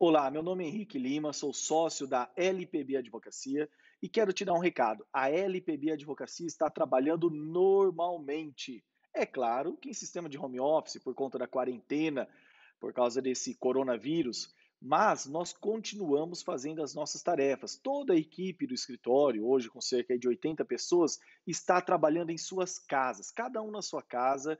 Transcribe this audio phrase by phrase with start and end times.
[0.00, 3.68] Olá, meu nome é Henrique Lima, sou sócio da LPB Advocacia
[4.00, 5.04] e quero te dar um recado.
[5.12, 8.84] A LPB Advocacia está trabalhando normalmente.
[9.12, 12.28] É claro que em sistema de home office, por conta da quarentena,
[12.78, 17.76] por causa desse coronavírus, mas nós continuamos fazendo as nossas tarefas.
[17.76, 22.78] Toda a equipe do escritório, hoje com cerca de 80 pessoas, está trabalhando em suas
[22.78, 24.56] casas, cada um na sua casa,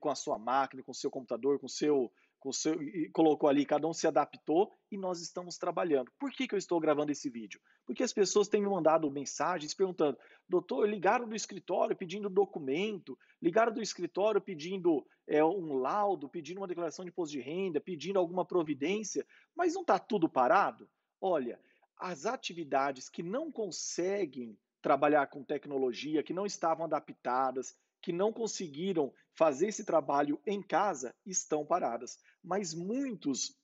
[0.00, 2.10] com a sua máquina, com o seu computador, com o seu
[2.52, 2.78] seu,
[3.12, 6.10] colocou ali, cada um se adaptou e nós estamos trabalhando.
[6.18, 7.60] Por que, que eu estou gravando esse vídeo?
[7.84, 10.16] Porque as pessoas têm me mandado mensagens perguntando:
[10.48, 16.66] doutor, ligaram do escritório pedindo documento, ligaram do escritório pedindo é, um laudo, pedindo uma
[16.66, 20.88] declaração de imposto de renda, pedindo alguma providência, mas não está tudo parado?
[21.20, 21.60] Olha,
[21.98, 29.12] as atividades que não conseguem trabalhar com tecnologia, que não estavam adaptadas, que não conseguiram
[29.32, 32.18] fazer esse trabalho em casa estão paradas.
[32.42, 33.56] Mas muitos,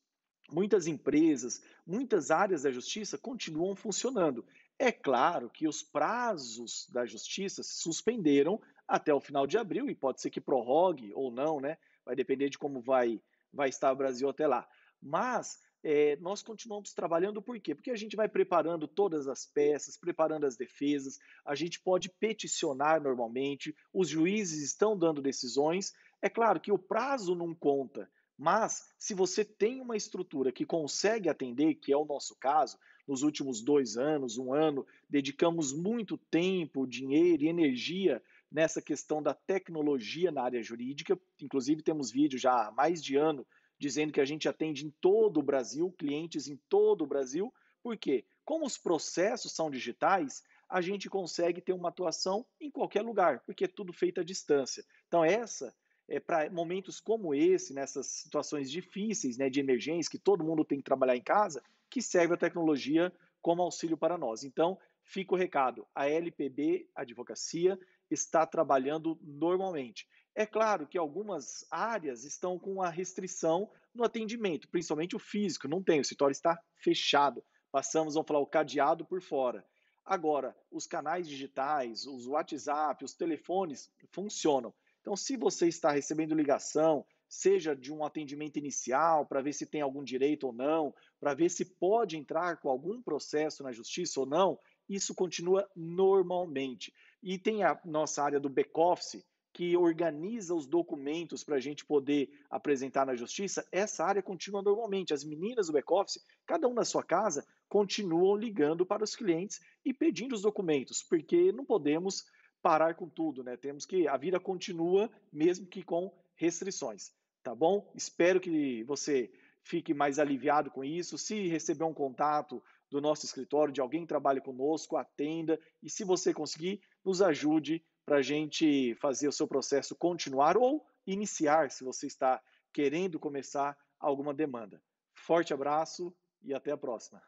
[0.51, 4.45] muitas empresas, muitas áreas da justiça continuam funcionando.
[4.79, 9.95] É claro que os prazos da justiça se suspenderam até o final de abril e
[9.95, 11.79] pode ser que prorrogue ou não, né?
[12.05, 13.21] Vai depender de como vai,
[13.53, 14.69] vai estar o Brasil até lá.
[15.01, 17.73] Mas é, nós continuamos trabalhando por quê?
[17.73, 23.01] Porque a gente vai preparando todas as peças, preparando as defesas, a gente pode peticionar
[23.01, 25.95] normalmente, os juízes estão dando decisões.
[26.21, 31.29] É claro que o prazo não conta, mas se você tem uma estrutura que consegue
[31.29, 36.85] atender, que é o nosso caso, nos últimos dois anos, um ano, dedicamos muito tempo,
[36.85, 41.17] dinheiro e energia nessa questão da tecnologia na área jurídica.
[41.41, 43.47] Inclusive, temos vídeo já há mais de ano
[43.79, 47.53] dizendo que a gente atende em todo o Brasil, clientes em todo o Brasil,
[47.83, 53.41] porque como os processos são digitais, a gente consegue ter uma atuação em qualquer lugar,
[53.45, 54.85] porque é tudo feito à distância.
[55.07, 55.75] Então essa
[56.09, 60.79] é para momentos como esse, nessas situações difíceis, né, de emergência, que todo mundo tem
[60.79, 64.45] que trabalhar em casa, que serve a tecnologia como auxílio para nós.
[64.45, 67.79] Então, fica o recado: a LPB Advocacia
[68.11, 70.07] está trabalhando normalmente.
[70.39, 75.83] É claro que algumas áreas estão com a restrição no atendimento, principalmente o físico, não
[75.83, 77.43] tem, o escritório está fechado.
[77.73, 79.65] Passamos, vamos falar, o cadeado por fora.
[80.05, 84.75] Agora, os canais digitais, os WhatsApp, os telefones funcionam.
[85.01, 89.81] Então, se você está recebendo ligação, seja de um atendimento inicial, para ver se tem
[89.81, 94.27] algum direito ou não, para ver se pode entrar com algum processo na justiça ou
[94.27, 96.93] não, isso continua normalmente.
[97.23, 99.25] E tem a nossa área do back-office,
[99.57, 105.15] que organiza os documentos para a gente poder apresentar na justiça, essa área continua normalmente.
[105.15, 109.95] As meninas do back-office, cada um na sua casa, continuam ligando para os clientes e
[109.95, 112.27] pedindo os documentos, porque não podemos
[112.61, 113.57] parar com tudo, né?
[113.57, 117.91] Temos que a vida continua mesmo que com restrições, tá bom?
[117.95, 121.17] Espero que você fique mais aliviado com isso.
[121.17, 126.05] Se receber um contato do nosso escritório, de alguém que trabalha conosco, atenda e se
[126.05, 131.83] você conseguir, nos ajude para a gente fazer o seu processo continuar ou iniciar, se
[131.83, 132.41] você está
[132.73, 134.81] querendo começar alguma demanda.
[135.15, 137.21] Forte abraço e até a próxima.